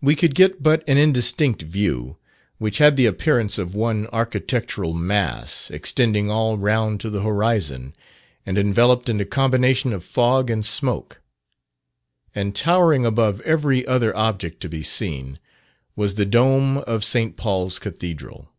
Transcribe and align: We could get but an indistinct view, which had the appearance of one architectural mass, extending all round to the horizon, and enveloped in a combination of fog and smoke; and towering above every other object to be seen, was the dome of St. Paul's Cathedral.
We 0.00 0.14
could 0.14 0.36
get 0.36 0.62
but 0.62 0.88
an 0.88 0.98
indistinct 0.98 1.62
view, 1.62 2.16
which 2.58 2.78
had 2.78 2.96
the 2.96 3.06
appearance 3.06 3.58
of 3.58 3.74
one 3.74 4.06
architectural 4.12 4.94
mass, 4.94 5.68
extending 5.72 6.30
all 6.30 6.56
round 6.56 7.00
to 7.00 7.10
the 7.10 7.22
horizon, 7.22 7.96
and 8.46 8.56
enveloped 8.56 9.08
in 9.08 9.20
a 9.20 9.24
combination 9.24 9.92
of 9.92 10.04
fog 10.04 10.48
and 10.48 10.64
smoke; 10.64 11.20
and 12.36 12.54
towering 12.54 13.04
above 13.04 13.40
every 13.40 13.84
other 13.84 14.16
object 14.16 14.60
to 14.60 14.68
be 14.68 14.84
seen, 14.84 15.40
was 15.96 16.14
the 16.14 16.24
dome 16.24 16.78
of 16.86 17.02
St. 17.04 17.36
Paul's 17.36 17.80
Cathedral. 17.80 18.50